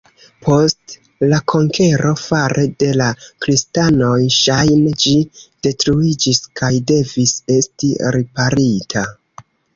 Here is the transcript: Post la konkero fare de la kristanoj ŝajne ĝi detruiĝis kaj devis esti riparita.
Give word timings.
Post 0.45 0.93
la 1.33 1.37
konkero 1.51 2.13
fare 2.21 2.63
de 2.83 2.87
la 3.01 3.09
kristanoj 3.45 4.15
ŝajne 4.37 4.95
ĝi 5.05 5.15
detruiĝis 5.69 6.41
kaj 6.63 6.73
devis 6.95 7.37
esti 7.59 7.93
riparita. 8.19 9.07